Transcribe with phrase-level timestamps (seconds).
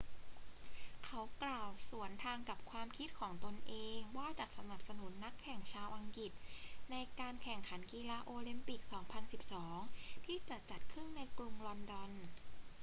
[1.05, 6.31] เขากล่าวสวนทางกับความคิดเห็นของตนเองว่าจะสนับสนุนนักแข่งชาวอังกฤษ
[6.91, 8.81] ในการแข่งขันกีฬาโอลิมปิก
[9.53, 12.11] 2012 ที่จะจัดขึ้นในกรุงลอนดอน